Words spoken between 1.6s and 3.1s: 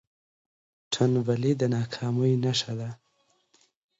ناکامۍ نښه ده.